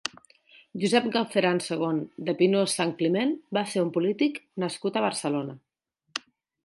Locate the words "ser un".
3.75-3.93